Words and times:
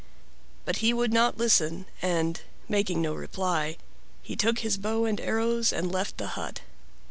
But 0.65 0.77
he 0.77 0.93
would 0.93 1.13
not 1.13 1.37
listen, 1.37 1.85
and, 2.01 2.41
making 2.67 3.03
no 3.03 3.13
reply, 3.13 3.77
he 4.23 4.35
took 4.35 4.57
his 4.57 4.75
bow 4.77 5.05
and 5.05 5.21
arrows 5.21 5.71
and 5.71 5.91
left 5.91 6.17
the 6.17 6.29
hut. 6.29 6.61